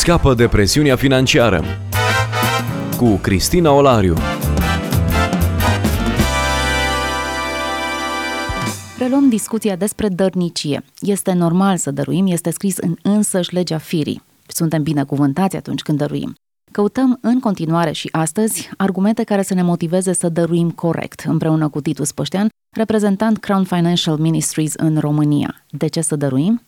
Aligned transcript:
Scapă 0.00 0.34
de 0.34 0.48
presiunea 0.48 0.96
financiară 0.96 1.64
cu 2.96 3.14
Cristina 3.14 3.72
Olariu. 3.72 4.14
Reluăm 8.98 9.28
discuția 9.28 9.76
despre 9.76 10.08
dărnicie. 10.08 10.84
Este 11.00 11.32
normal 11.32 11.76
să 11.76 11.90
dăruim, 11.90 12.26
este 12.26 12.50
scris 12.50 12.76
în 12.76 12.96
însăși 13.02 13.54
legea 13.54 13.78
firii. 13.78 14.22
Suntem 14.46 14.82
binecuvântați 14.82 15.56
atunci 15.56 15.82
când 15.82 15.98
dăruim. 15.98 16.34
Căutăm 16.72 17.18
în 17.20 17.40
continuare 17.40 17.92
și 17.92 18.08
astăzi 18.12 18.70
argumente 18.76 19.24
care 19.24 19.42
să 19.42 19.54
ne 19.54 19.62
motiveze 19.62 20.12
să 20.12 20.28
dăruim 20.28 20.70
corect, 20.70 21.24
împreună 21.26 21.68
cu 21.68 21.80
Titus 21.80 22.12
Păștean, 22.12 22.48
reprezentant 22.76 23.38
Crown 23.38 23.64
Financial 23.64 24.16
Ministries 24.16 24.74
în 24.74 24.98
România. 24.98 25.64
De 25.70 25.86
ce 25.86 26.00
să 26.00 26.16
dăruim? 26.16 26.62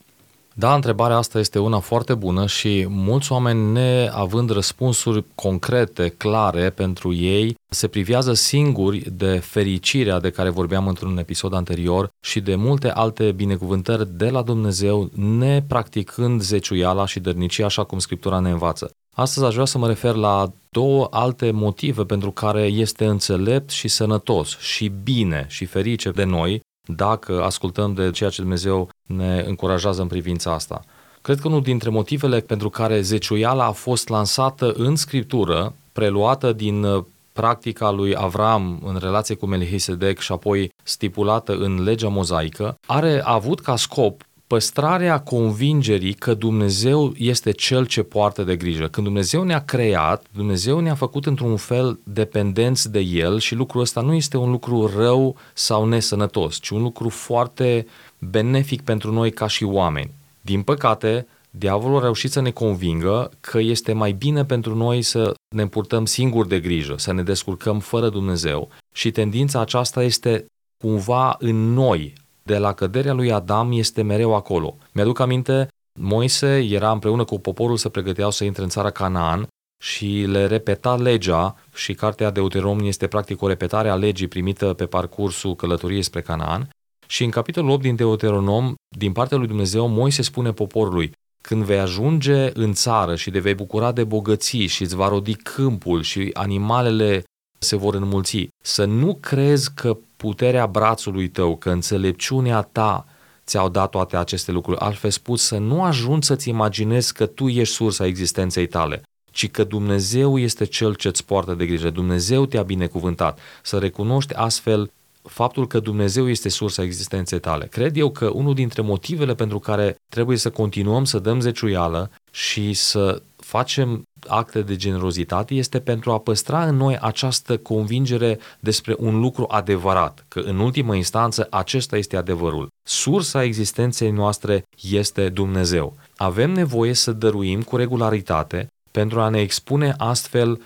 Da, 0.55 0.75
întrebarea 0.75 1.17
asta 1.17 1.39
este 1.39 1.59
una 1.59 1.79
foarte 1.79 2.15
bună 2.15 2.47
și 2.47 2.87
mulți 2.89 3.33
oameni, 3.33 3.73
neavând 3.73 4.51
răspunsuri 4.51 5.25
concrete, 5.35 6.09
clare 6.09 6.71
pentru 6.71 7.15
ei, 7.15 7.57
se 7.69 7.89
privează 7.89 8.33
singuri 8.33 9.11
de 9.13 9.37
fericirea 9.37 10.21
de 10.21 10.31
care 10.31 10.51
vorbeam 10.51 10.89
într-un 10.89 11.19
episod 11.19 11.55
anterior 11.55 12.09
și 12.21 12.41
de 12.41 12.55
multe 12.55 12.91
alte 12.91 13.33
binecuvântări 13.33 14.17
de 14.17 14.31
la 14.31 14.43
Dumnezeu, 14.43 15.11
nepracticând 15.15 16.43
zeciuiala 16.43 17.07
și 17.07 17.21
dărnicia 17.21 17.65
așa 17.65 17.85
cum 17.85 17.99
Scriptura 17.99 18.39
ne 18.39 18.51
învață. 18.51 18.91
Astăzi 19.15 19.47
aș 19.47 19.53
vrea 19.53 19.65
să 19.65 19.79
mă 19.79 19.87
refer 19.87 20.15
la 20.15 20.53
două 20.71 21.09
alte 21.11 21.51
motive 21.51 22.05
pentru 22.05 22.31
care 22.31 22.63
este 22.63 23.05
înțelept 23.05 23.71
și 23.71 23.89
sănătos 23.89 24.59
și 24.59 24.93
bine 25.03 25.47
și 25.49 25.65
ferice 25.65 26.11
de 26.11 26.25
noi 26.25 26.61
dacă 26.89 27.43
ascultăm 27.43 27.95
de 27.95 28.11
ceea 28.11 28.31
ce 28.31 28.41
Dumnezeu 28.41 28.89
ne 29.07 29.45
încurajează 29.47 30.03
în 30.03 30.09
privința 30.09 30.53
asta. 30.53 30.81
Cred 31.23 31.41
că 31.41 31.49
unul 31.49 31.63
dintre 31.63 31.91
motivele 31.91 32.41
pentru 32.41 32.71
care 32.71 33.01
zeciuiala 33.01 33.65
a 33.65 33.71
fost 33.71 34.09
lansată 34.09 34.73
în 34.73 34.97
Scriptură, 34.97 35.75
preluată 35.93 36.53
din 36.53 36.83
uh, 36.83 37.05
practica 37.33 37.91
lui 37.91 38.15
Avram 38.17 38.83
în 38.85 38.97
relație 39.01 39.35
cu 39.35 39.47
Melchisedec 39.47 40.19
și 40.19 40.33
apoi 40.33 40.73
stipulată 40.83 41.57
în 41.57 41.83
legea 41.83 42.09
mozaică, 42.09 42.77
are 42.87 43.23
avut 43.25 43.61
ca 43.61 43.77
scop 43.77 44.23
păstrarea 44.53 45.21
convingerii 45.21 46.13
că 46.13 46.35
Dumnezeu 46.35 47.13
este 47.17 47.51
cel 47.51 47.87
ce 47.87 48.03
poartă 48.03 48.43
de 48.43 48.57
grijă. 48.57 48.89
Când 48.89 49.07
Dumnezeu 49.07 49.43
ne-a 49.43 49.65
creat, 49.65 50.27
Dumnezeu 50.33 50.81
ne-a 50.81 50.95
făcut 50.95 51.27
într-un 51.27 51.57
fel 51.57 51.99
dependenți 52.05 52.91
de 52.91 53.01
El 53.01 53.39
și 53.39 53.55
lucrul 53.55 53.81
ăsta 53.81 54.01
nu 54.01 54.15
este 54.15 54.37
un 54.37 54.51
lucru 54.51 54.91
rău 54.97 55.37
sau 55.55 55.87
nesănătos, 55.87 56.57
ci 56.61 56.69
un 56.69 56.83
lucru 56.83 57.09
foarte 57.09 57.87
benefic 58.19 58.83
pentru 58.83 59.13
noi 59.13 59.31
ca 59.31 59.47
și 59.47 59.65
oameni. 59.65 60.11
Din 60.41 60.63
păcate, 60.63 61.27
diavolul 61.51 61.99
a 61.99 62.03
reușit 62.03 62.31
să 62.31 62.41
ne 62.41 62.51
convingă 62.51 63.31
că 63.41 63.59
este 63.59 63.93
mai 63.93 64.13
bine 64.13 64.45
pentru 64.45 64.75
noi 64.75 65.03
să 65.03 65.35
ne 65.55 65.67
purtăm 65.67 66.05
singuri 66.05 66.49
de 66.49 66.61
grijă, 66.61 66.95
să 66.99 67.13
ne 67.13 67.23
descurcăm 67.23 67.79
fără 67.79 68.09
Dumnezeu 68.09 68.69
și 68.95 69.11
tendința 69.11 69.61
aceasta 69.61 70.03
este 70.03 70.47
cumva 70.77 71.37
în 71.39 71.73
noi, 71.73 72.13
de 72.43 72.59
la 72.59 72.73
căderea 72.73 73.13
lui 73.13 73.33
Adam 73.33 73.73
este 73.73 74.03
mereu 74.03 74.35
acolo. 74.35 74.77
Mi-aduc 74.93 75.19
aminte, 75.19 75.69
Moise 76.01 76.59
era 76.71 76.91
împreună 76.91 77.25
cu 77.25 77.39
poporul 77.39 77.77
să 77.77 77.89
pregăteau 77.89 78.31
să 78.31 78.45
intre 78.45 78.63
în 78.63 78.69
țara 78.69 78.91
Canaan 78.91 79.47
și 79.83 80.25
le 80.29 80.47
repeta 80.47 80.97
legea 80.97 81.57
și 81.75 81.95
cartea 81.95 82.31
Deuteronom 82.31 82.87
este 82.87 83.07
practic 83.07 83.43
o 83.43 83.49
repetare 83.49 83.89
a 83.89 83.95
legii 83.95 84.29
primită 84.29 84.73
pe 84.73 84.87
parcursul 84.87 85.55
călătoriei 85.55 86.03
spre 86.03 86.21
Canaan. 86.21 86.69
Și 87.07 87.25
în 87.25 87.31
capitolul 87.31 87.71
8 87.71 87.83
din 87.83 87.97
Deuteronom, 87.97 88.75
din 88.97 89.13
partea 89.13 89.37
lui 89.37 89.47
Dumnezeu, 89.47 89.87
Moise 89.87 90.23
spune 90.23 90.53
poporului, 90.53 91.13
când 91.41 91.63
vei 91.63 91.79
ajunge 91.79 92.51
în 92.59 92.73
țară 92.73 93.17
și 93.17 93.31
te 93.31 93.39
vei 93.39 93.55
bucura 93.55 93.93
de 93.93 94.05
bogății 94.05 94.67
și 94.67 94.83
îți 94.83 94.97
va 94.97 95.09
rodi 95.09 95.35
câmpul 95.35 96.03
și 96.03 96.31
animalele 96.33 97.23
se 97.63 97.77
vor 97.77 97.95
înmulți, 97.95 98.49
să 98.63 98.85
nu 98.85 99.15
crezi 99.21 99.71
că 99.75 99.97
puterea 100.17 100.67
brațului 100.67 101.29
tău, 101.29 101.57
că 101.57 101.71
înțelepciunea 101.71 102.63
ta 102.63 103.07
ți-au 103.47 103.69
dat 103.69 103.91
toate 103.91 104.17
aceste 104.17 104.53
lucruri. 104.53 104.79
Altfel 104.79 105.11
spus, 105.11 105.43
să 105.43 105.59
nu 105.59 105.83
ajungi 105.83 106.27
să-ți 106.27 106.49
imaginezi 106.49 107.13
că 107.13 107.27
tu 107.27 107.49
ești 107.49 107.75
sursa 107.75 108.07
existenței 108.07 108.67
tale, 108.67 109.03
ci 109.31 109.51
că 109.51 109.65
Dumnezeu 109.65 110.39
este 110.39 110.65
Cel 110.65 110.95
ce 110.95 111.09
îți 111.09 111.25
poartă 111.25 111.55
de 111.55 111.67
grijă. 111.67 111.91
Dumnezeu 111.91 112.47
te-a 112.47 112.63
binecuvântat. 112.63 113.39
Să 113.63 113.79
recunoști 113.79 114.35
astfel 114.35 114.91
faptul 115.23 115.67
că 115.67 115.79
Dumnezeu 115.79 116.29
este 116.29 116.49
sursa 116.49 116.83
existenței 116.83 117.41
tale. 117.41 117.67
Cred 117.67 117.97
eu 117.97 118.11
că 118.11 118.29
unul 118.29 118.55
dintre 118.55 118.83
motivele 118.83 119.35
pentru 119.35 119.59
care 119.59 119.97
trebuie 120.09 120.37
să 120.37 120.51
continuăm 120.51 121.05
să 121.05 121.19
dăm 121.19 121.41
zeciuială 121.41 122.11
și 122.35 122.73
să 122.73 123.23
facem 123.37 124.03
acte 124.29 124.63
de 124.63 124.77
generozitate 124.77 125.55
este 125.55 125.81
pentru 125.81 126.13
a 126.13 126.19
păstra 126.19 126.67
în 126.67 126.77
noi 126.77 126.99
această 127.01 127.57
convingere 127.59 128.39
despre 128.61 128.95
un 128.99 129.21
lucru 129.21 129.47
adevărat, 129.49 130.25
că 130.29 130.41
în 130.41 130.59
ultimă 130.59 130.95
instanță 130.95 131.47
acesta 131.51 131.97
este 131.97 132.17
adevărul. 132.17 132.69
Sursa 132.83 133.43
existenței 133.43 134.11
noastre 134.11 134.63
este 134.81 135.29
Dumnezeu. 135.29 135.97
Avem 136.17 136.51
nevoie 136.51 136.93
să 136.93 137.13
dăruim 137.13 137.63
cu 137.63 137.77
regularitate 137.77 138.67
pentru 138.91 139.21
a 139.21 139.29
ne 139.29 139.41
expune 139.41 139.95
astfel 139.99 140.61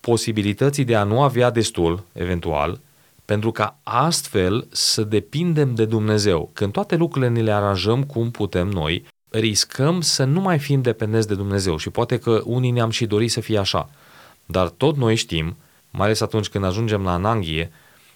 posibilității 0.00 0.84
de 0.84 0.96
a 0.96 1.04
nu 1.04 1.22
avea 1.22 1.50
destul, 1.50 2.02
eventual, 2.12 2.80
pentru 3.24 3.50
ca 3.50 3.78
astfel 3.82 4.66
să 4.70 5.02
depindem 5.02 5.74
de 5.74 5.84
Dumnezeu. 5.84 6.50
Când 6.52 6.72
toate 6.72 6.96
lucrurile 6.96 7.30
ne 7.30 7.40
le 7.40 7.52
aranjăm 7.52 8.04
cum 8.04 8.30
putem 8.30 8.68
noi, 8.68 9.04
riscăm 9.32 10.00
să 10.00 10.24
nu 10.24 10.40
mai 10.40 10.58
fim 10.58 10.82
dependenți 10.82 11.28
de 11.28 11.34
Dumnezeu 11.34 11.76
și 11.76 11.90
poate 11.90 12.18
că 12.18 12.40
unii 12.44 12.70
ne-am 12.70 12.90
și 12.90 13.06
dorit 13.06 13.30
să 13.30 13.40
fie 13.40 13.58
așa. 13.58 13.90
Dar 14.46 14.68
tot 14.68 14.96
noi 14.96 15.14
știm, 15.14 15.56
mai 15.90 16.06
ales 16.06 16.20
atunci 16.20 16.48
când 16.48 16.64
ajungem 16.64 17.02
la 17.02 17.12
ananghie, 17.12 17.72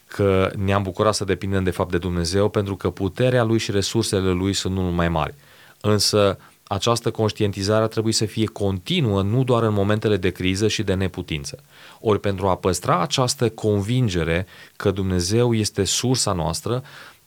că 0.06 0.50
ne-am 0.56 0.82
bucurat 0.82 1.14
să 1.14 1.24
depindem 1.24 1.64
de 1.64 1.70
fapt 1.70 1.90
de 1.90 1.98
Dumnezeu 1.98 2.48
pentru 2.48 2.76
că 2.76 2.90
puterea 2.90 3.44
Lui 3.44 3.58
și 3.58 3.70
resursele 3.70 4.30
Lui 4.30 4.52
sunt 4.52 4.74
mult 4.74 4.94
mai 4.94 5.08
mari. 5.08 5.34
Însă 5.80 6.38
această 6.68 7.10
conștientizare 7.10 7.86
trebuie 7.86 8.12
să 8.12 8.24
fie 8.24 8.46
continuă, 8.46 9.22
nu 9.22 9.44
doar 9.44 9.62
în 9.62 9.72
momentele 9.72 10.16
de 10.16 10.30
criză 10.30 10.68
și 10.68 10.82
de 10.82 10.94
neputință. 10.94 11.62
Ori 12.00 12.20
pentru 12.20 12.46
a 12.46 12.56
păstra 12.56 13.00
această 13.00 13.48
convingere 13.48 14.46
că 14.76 14.90
Dumnezeu 14.90 15.54
este 15.54 15.84
sursa 15.84 16.32
noastră, 16.32 16.82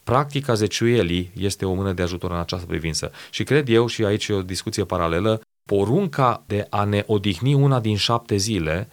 practica 0.09 0.53
zeciuielii 0.53 1.31
este 1.37 1.65
o 1.65 1.73
mână 1.73 1.93
de 1.93 2.01
ajutor 2.01 2.31
în 2.31 2.37
această 2.37 2.65
privință. 2.65 3.11
Și 3.29 3.43
cred 3.43 3.69
eu, 3.69 3.87
și 3.87 4.03
aici 4.03 4.27
e 4.27 4.33
o 4.33 4.41
discuție 4.41 4.83
paralelă, 4.83 5.41
porunca 5.65 6.43
de 6.47 6.67
a 6.69 6.83
ne 6.83 7.03
odihni 7.05 7.53
una 7.53 7.79
din 7.79 7.95
șapte 7.95 8.35
zile 8.35 8.89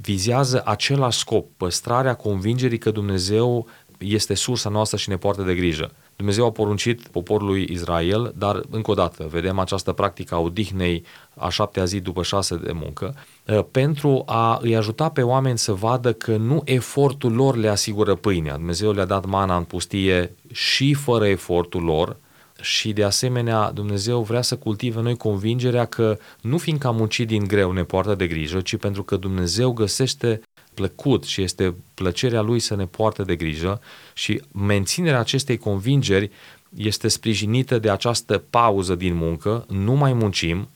vizează 0.00 0.62
același 0.64 1.18
scop, 1.18 1.46
păstrarea 1.56 2.14
convingerii 2.14 2.78
că 2.78 2.90
Dumnezeu 2.90 3.66
este 3.98 4.34
sursa 4.34 4.68
noastră 4.68 4.96
și 4.96 5.08
ne 5.08 5.16
poartă 5.16 5.42
de 5.42 5.54
grijă. 5.54 5.90
Dumnezeu 6.18 6.46
a 6.46 6.50
poruncit 6.50 7.08
poporului 7.08 7.68
Israel, 7.70 8.32
dar 8.36 8.60
încă 8.70 8.90
o 8.90 8.94
dată 8.94 9.26
vedem 9.30 9.58
această 9.58 9.92
practică 9.92 10.34
a 10.34 10.38
odihnei 10.38 11.04
a 11.34 11.48
șaptea 11.48 11.84
zi 11.84 12.00
după 12.00 12.22
șase 12.22 12.56
de 12.56 12.72
muncă, 12.72 13.14
ă, 13.48 13.62
pentru 13.62 14.22
a 14.26 14.58
îi 14.62 14.76
ajuta 14.76 15.08
pe 15.08 15.22
oameni 15.22 15.58
să 15.58 15.72
vadă 15.72 16.12
că 16.12 16.36
nu 16.36 16.62
efortul 16.64 17.32
lor 17.32 17.56
le 17.56 17.68
asigură 17.68 18.14
pâinea. 18.14 18.54
Dumnezeu 18.54 18.92
le-a 18.92 19.04
dat 19.04 19.24
mana 19.24 19.56
în 19.56 19.64
pustie 19.64 20.34
și 20.52 20.94
fără 20.94 21.26
efortul 21.26 21.82
lor, 21.82 22.16
și 22.60 22.92
de 22.92 23.04
asemenea 23.04 23.70
Dumnezeu 23.72 24.22
vrea 24.22 24.42
să 24.42 24.56
cultive 24.56 25.00
noi 25.00 25.16
convingerea 25.16 25.84
că 25.84 26.18
nu 26.40 26.58
fiindcă 26.58 26.86
am 26.86 26.96
muncit 26.96 27.26
din 27.26 27.46
greu 27.46 27.72
ne 27.72 27.82
poartă 27.82 28.14
de 28.14 28.26
grijă, 28.26 28.60
ci 28.60 28.76
pentru 28.76 29.02
că 29.02 29.16
Dumnezeu 29.16 29.72
găsește 29.72 30.40
plăcut 30.78 31.24
și 31.24 31.42
este 31.42 31.74
plăcerea 31.94 32.40
lui 32.40 32.58
să 32.58 32.74
ne 32.76 32.86
poarte 32.86 33.22
de 33.22 33.36
grijă 33.36 33.80
și 34.14 34.42
menținerea 34.52 35.18
acestei 35.18 35.56
convingeri 35.56 36.30
este 36.76 37.08
sprijinită 37.08 37.78
de 37.78 37.90
această 37.90 38.42
pauză 38.50 38.94
din 38.94 39.14
muncă, 39.14 39.64
nu 39.68 39.92
mai 39.92 40.12
muncim, 40.12 40.68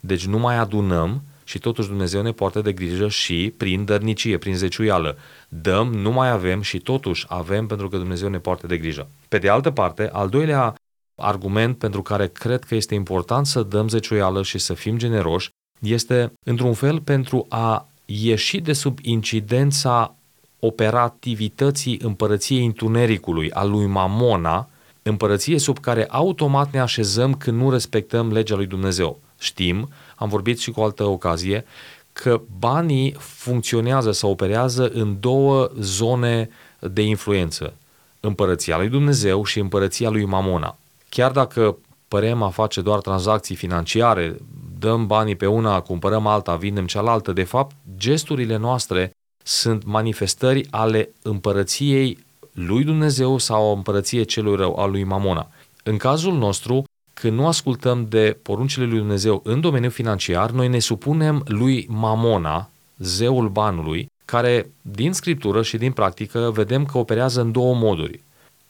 deci 0.00 0.26
nu 0.26 0.38
mai 0.38 0.56
adunăm 0.56 1.22
și 1.44 1.58
totuși 1.58 1.88
Dumnezeu 1.88 2.22
ne 2.22 2.32
poartă 2.32 2.60
de 2.60 2.72
grijă 2.72 3.08
și 3.08 3.54
prin 3.56 3.84
dărnicie, 3.84 4.38
prin 4.38 4.56
zeciuială. 4.56 5.16
Dăm, 5.48 5.94
nu 5.94 6.10
mai 6.10 6.30
avem 6.30 6.60
și 6.60 6.78
totuși 6.78 7.24
avem 7.28 7.66
pentru 7.66 7.88
că 7.88 7.96
Dumnezeu 7.96 8.28
ne 8.28 8.38
poartă 8.38 8.66
de 8.66 8.76
grijă. 8.76 9.08
Pe 9.28 9.38
de 9.38 9.48
altă 9.48 9.70
parte, 9.70 10.08
al 10.12 10.28
doilea 10.28 10.74
argument 11.16 11.78
pentru 11.78 12.02
care 12.02 12.26
cred 12.28 12.64
că 12.64 12.74
este 12.74 12.94
important 12.94 13.46
să 13.46 13.62
dăm 13.62 13.88
zeciuială 13.88 14.42
și 14.42 14.58
să 14.58 14.74
fim 14.74 14.98
generoși 14.98 15.50
este, 15.80 16.32
într-un 16.44 16.74
fel, 16.74 17.00
pentru 17.00 17.46
a 17.48 17.88
ieși 18.10 18.60
de 18.60 18.72
sub 18.72 18.98
incidența 19.02 20.14
operativității 20.60 21.98
împărăției 22.02 22.64
întunericului, 22.64 23.50
a 23.50 23.64
lui 23.64 23.86
Mamona, 23.86 24.68
împărăție 25.02 25.58
sub 25.58 25.78
care 25.78 26.06
automat 26.08 26.72
ne 26.72 26.80
așezăm 26.80 27.34
când 27.34 27.60
nu 27.60 27.70
respectăm 27.70 28.32
legea 28.32 28.54
lui 28.54 28.66
Dumnezeu. 28.66 29.20
Știm, 29.38 29.88
am 30.16 30.28
vorbit 30.28 30.58
și 30.58 30.70
cu 30.70 30.80
o 30.80 30.84
altă 30.84 31.04
ocazie, 31.04 31.64
că 32.12 32.40
banii 32.58 33.14
funcționează 33.18 34.12
sau 34.12 34.30
operează 34.30 34.88
în 34.88 35.16
două 35.20 35.70
zone 35.78 36.48
de 36.80 37.02
influență. 37.02 37.74
Împărăția 38.20 38.76
lui 38.76 38.88
Dumnezeu 38.88 39.44
și 39.44 39.58
împărăția 39.58 40.10
lui 40.10 40.24
Mamona. 40.24 40.78
Chiar 41.08 41.30
dacă 41.30 41.76
părem 42.08 42.42
a 42.42 42.48
face 42.48 42.80
doar 42.80 43.00
tranzacții 43.00 43.54
financiare 43.54 44.36
dăm 44.78 45.06
banii 45.06 45.36
pe 45.36 45.46
una, 45.46 45.80
cumpărăm 45.80 46.26
alta, 46.26 46.56
vindem 46.56 46.86
cealaltă. 46.86 47.32
De 47.32 47.42
fapt, 47.42 47.76
gesturile 47.96 48.56
noastre 48.56 49.10
sunt 49.44 49.84
manifestări 49.84 50.66
ale 50.70 51.10
împărăției 51.22 52.18
lui 52.52 52.84
Dumnezeu 52.84 53.38
sau 53.38 53.64
o 53.64 53.72
împărăție 53.72 54.22
celui 54.22 54.56
rău, 54.56 54.74
al 54.74 54.90
lui 54.90 55.04
Mamona. 55.04 55.48
În 55.82 55.96
cazul 55.96 56.34
nostru, 56.34 56.84
când 57.14 57.38
nu 57.38 57.46
ascultăm 57.46 58.06
de 58.08 58.38
poruncile 58.42 58.84
lui 58.84 58.98
Dumnezeu 58.98 59.40
în 59.44 59.60
domeniul 59.60 59.90
financiar, 59.90 60.50
noi 60.50 60.68
ne 60.68 60.78
supunem 60.78 61.42
lui 61.46 61.86
Mamona, 61.88 62.70
zeul 62.98 63.48
banului, 63.48 64.06
care 64.24 64.70
din 64.82 65.12
scriptură 65.12 65.62
și 65.62 65.76
din 65.76 65.92
practică 65.92 66.50
vedem 66.54 66.84
că 66.84 66.98
operează 66.98 67.40
în 67.40 67.52
două 67.52 67.74
moduri. 67.74 68.20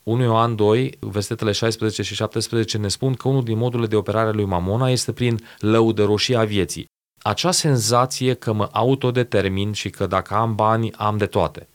1 0.09 0.23
Ioan 0.23 0.57
2, 0.57 0.97
versetele 1.01 1.53
16 1.53 2.03
și 2.03 2.15
17 2.15 2.79
ne 2.79 2.89
spun 2.89 3.15
că 3.15 3.29
unul 3.29 3.45
din 3.45 3.59
modurile 3.59 3.89
de 3.89 3.97
operare 3.97 4.29
a 4.29 4.33
lui 4.33 4.45
Mamona 4.45 4.91
este 4.91 5.13
prin 5.13 5.41
lăudăroșia 5.59 6.45
vieții. 6.45 6.87
Acea 7.23 7.51
senzație 7.51 8.35
că 8.35 8.53
mă 8.53 8.69
autodetermin 8.73 9.73
și 9.73 9.91
că 9.91 10.07
dacă 10.07 10.35
am 10.35 10.55
bani, 10.55 10.93
am 10.93 11.17
de 11.17 11.27
toate. 11.27 11.69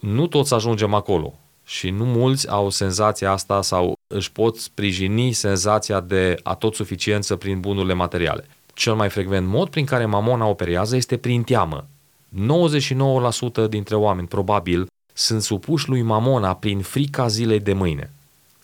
Nu 0.00 0.26
toți 0.26 0.54
ajungem 0.54 0.94
acolo 0.94 1.38
și 1.64 1.90
nu 1.90 2.04
mulți 2.04 2.48
au 2.50 2.70
senzația 2.70 3.30
asta 3.32 3.62
sau 3.62 3.98
își 4.06 4.32
pot 4.32 4.56
sprijini 4.56 5.32
senzația 5.32 6.00
de 6.00 6.36
atot 6.42 6.74
suficiență 6.74 7.36
prin 7.36 7.60
bunurile 7.60 7.94
materiale. 7.94 8.46
Cel 8.74 8.94
mai 8.94 9.08
frecvent 9.08 9.46
mod 9.46 9.68
prin 9.68 9.84
care 9.84 10.06
Mamona 10.06 10.46
operează 10.46 10.96
este 10.96 11.16
prin 11.16 11.42
teamă. 11.42 11.86
99% 13.64 13.68
dintre 13.68 13.94
oameni, 13.94 14.28
probabil, 14.28 14.86
sunt 15.18 15.42
supuși 15.42 15.88
lui 15.88 16.02
Mamona 16.02 16.54
prin 16.54 16.80
frica 16.80 17.26
zilei 17.26 17.60
de 17.60 17.72
mâine. 17.72 18.12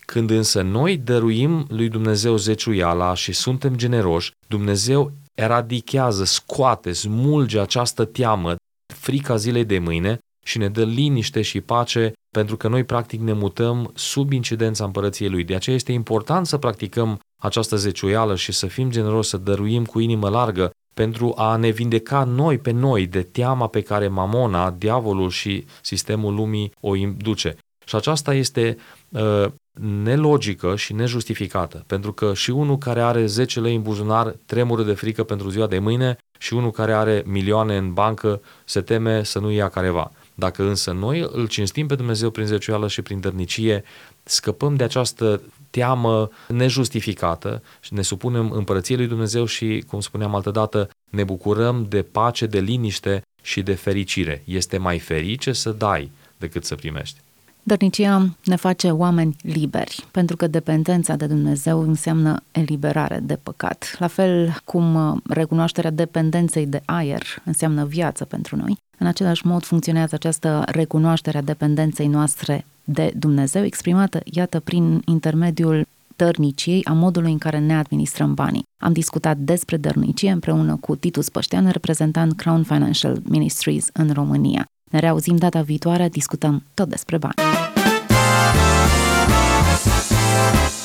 Când 0.01 0.31
însă 0.31 0.62
noi 0.62 0.97
dăruim 0.97 1.67
lui 1.69 1.89
Dumnezeu 1.89 2.37
zeciuiala 2.37 3.15
și 3.15 3.33
suntem 3.33 3.77
generoși, 3.77 4.31
Dumnezeu 4.49 5.12
eradichează, 5.35 6.25
scoate, 6.25 6.93
smulge 6.93 7.61
această 7.61 8.05
teamă, 8.05 8.56
frica 8.95 9.37
zilei 9.37 9.65
de 9.65 9.79
mâine 9.79 10.19
și 10.45 10.59
ne 10.59 10.69
dă 10.69 10.85
liniște 10.85 11.43
și 11.43 11.61
pace 11.61 12.12
pentru 12.31 12.57
că 12.57 12.69
noi 12.69 12.85
practic 12.85 13.21
ne 13.21 13.33
mutăm 13.33 13.91
sub 13.95 14.33
incidența 14.33 14.85
împărăției 14.85 15.29
Lui. 15.29 15.45
De 15.45 15.55
aceea 15.55 15.77
este 15.77 15.93
important 15.93 16.47
să 16.47 16.59
practicăm 16.59 17.21
această 17.43 17.77
zeciuială 17.77 18.37
și 18.37 18.53
să 18.53 18.67
fim 18.67 18.91
generoși, 18.91 19.29
să 19.29 19.37
dăruim 19.37 19.85
cu 19.85 20.00
inimă 20.00 20.29
largă 20.29 20.71
pentru 20.94 21.32
a 21.37 21.56
ne 21.56 21.69
vindeca 21.69 22.25
noi 22.25 22.58
pe 22.58 22.70
noi 22.70 23.06
de 23.06 23.23
teama 23.23 23.67
pe 23.67 23.81
care 23.81 24.08
mamona, 24.08 24.70
diavolul 24.70 25.31
și 25.31 25.64
sistemul 25.82 26.35
lumii 26.35 26.73
o 26.81 26.94
induce. 26.94 27.56
Și 27.85 27.96
aceasta 27.96 28.35
este 28.35 28.76
uh, 29.08 29.46
nelogică 29.81 30.76
și 30.76 30.93
nejustificată, 30.93 31.85
pentru 31.87 32.12
că 32.12 32.35
și 32.35 32.50
unul 32.50 32.79
care 32.79 33.00
are 33.00 33.26
10 33.26 33.61
lei 33.61 33.75
în 33.75 33.82
buzunar 33.82 34.37
tremură 34.46 34.82
de 34.82 34.93
frică 34.93 35.25
pentru 35.25 35.49
ziua 35.49 35.67
de 35.67 35.79
mâine 35.79 36.17
și 36.38 36.55
unul 36.55 36.70
care 36.70 36.93
are 36.93 37.23
milioane 37.26 37.76
în 37.76 37.93
bancă 37.93 38.40
se 38.64 38.81
teme 38.81 39.23
să 39.23 39.38
nu 39.38 39.50
ia 39.50 39.69
careva. 39.69 40.11
Dacă 40.35 40.62
însă 40.62 40.93
noi 40.93 41.29
îl 41.32 41.47
cinstim 41.47 41.87
pe 41.87 41.94
Dumnezeu 41.94 42.31
prin 42.31 42.47
zecioală 42.47 42.88
și 42.88 43.02
prin 43.02 43.20
dărnicie, 43.20 43.85
scăpăm 44.23 44.75
de 44.75 44.85
această 44.85 45.40
teamă 45.76 46.31
nejustificată 46.49 47.62
și 47.81 47.94
ne 47.94 48.03
supunem 48.03 48.50
împărăției 48.50 48.97
lui 48.97 49.06
Dumnezeu 49.06 49.44
și, 49.44 49.85
cum 49.87 50.00
spuneam 50.00 50.35
altădată, 50.35 50.88
ne 51.11 51.25
bucurăm 51.25 51.87
de 51.88 52.03
pace, 52.03 52.47
de 52.47 52.61
liniște 52.61 53.23
și 53.43 53.62
de 53.62 53.75
fericire. 53.75 54.43
Este 54.44 54.79
mai 54.79 54.99
ferice 54.99 55.53
să 55.53 55.71
dai 55.71 56.11
decât 56.37 56.65
să 56.65 56.75
primești. 56.75 57.19
Dărnicia 57.62 58.29
ne 58.44 58.56
face 58.56 58.91
oameni 58.91 59.37
liberi, 59.43 60.05
pentru 60.11 60.37
că 60.37 60.47
dependența 60.47 61.17
de 61.17 61.26
Dumnezeu 61.26 61.81
înseamnă 61.81 62.43
eliberare 62.50 63.21
de 63.23 63.38
păcat. 63.43 63.97
La 63.99 64.06
fel 64.06 64.56
cum 64.65 64.94
uh, 64.94 65.17
recunoașterea 65.29 65.91
dependenței 65.91 66.67
de 66.67 66.82
aer 66.85 67.23
înseamnă 67.44 67.85
viață 67.85 68.25
pentru 68.25 68.56
noi, 68.56 68.76
în 68.99 69.06
același 69.06 69.47
mod 69.47 69.65
funcționează 69.65 70.15
această 70.15 70.62
recunoaștere 70.67 71.38
a 71.38 71.43
dependenței 71.43 72.06
noastre 72.06 72.65
de 72.85 73.13
Dumnezeu, 73.17 73.65
exprimată, 73.65 74.21
iată, 74.25 74.61
prin 74.61 75.03
intermediul 75.05 75.87
dărniciei, 76.17 76.85
a 76.85 76.93
modului 76.93 77.33
în 77.33 77.39
care 77.39 77.59
ne 77.59 77.75
administrăm 77.77 78.35
banii. 78.35 78.63
Am 78.83 78.93
discutat 78.93 79.37
despre 79.37 79.77
dărnicie 79.77 80.31
împreună 80.31 80.77
cu 80.81 80.97
Titus 80.97 81.29
Păștean, 81.29 81.69
reprezentant 81.69 82.37
Crown 82.37 82.63
Financial 82.63 83.19
Ministries 83.29 83.89
în 83.93 84.11
România. 84.13 84.65
Ne 84.91 84.99
reauzim 84.99 85.37
data 85.37 85.61
viitoare, 85.61 86.09
discutăm 86.09 86.63
tot 86.75 86.89
despre 86.89 87.19
bani. 87.19 87.35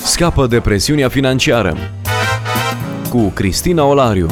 Scapă 0.03 0.47
de 0.47 0.59
presiunea 0.59 1.09
financiară 1.09 1.77
cu 3.09 3.29
Cristina 3.29 3.83
Olariu. 3.83 4.27